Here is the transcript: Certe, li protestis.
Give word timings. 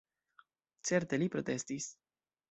Certe, 0.89 1.19
li 1.23 1.27
protestis. 1.35 1.91